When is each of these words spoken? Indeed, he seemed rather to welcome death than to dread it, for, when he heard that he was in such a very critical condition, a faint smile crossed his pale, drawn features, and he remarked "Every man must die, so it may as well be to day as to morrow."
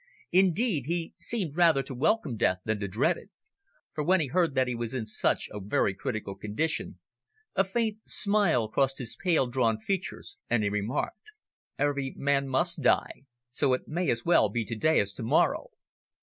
Indeed, 0.31 0.87
he 0.87 1.13
seemed 1.19 1.55
rather 1.55 1.83
to 1.83 1.93
welcome 1.93 2.35
death 2.35 2.61
than 2.65 2.79
to 2.79 2.87
dread 2.87 3.17
it, 3.17 3.29
for, 3.93 4.03
when 4.03 4.19
he 4.19 4.29
heard 4.29 4.55
that 4.55 4.67
he 4.67 4.73
was 4.73 4.95
in 4.95 5.05
such 5.05 5.47
a 5.51 5.59
very 5.59 5.93
critical 5.93 6.33
condition, 6.33 6.97
a 7.55 7.63
faint 7.63 7.99
smile 8.09 8.67
crossed 8.67 8.97
his 8.97 9.15
pale, 9.15 9.45
drawn 9.45 9.77
features, 9.79 10.37
and 10.49 10.63
he 10.63 10.69
remarked 10.69 11.33
"Every 11.77 12.15
man 12.17 12.47
must 12.47 12.81
die, 12.81 13.25
so 13.51 13.73
it 13.73 13.87
may 13.87 14.09
as 14.09 14.25
well 14.25 14.49
be 14.49 14.65
to 14.65 14.75
day 14.75 14.99
as 14.99 15.13
to 15.13 15.21
morrow." 15.23 15.69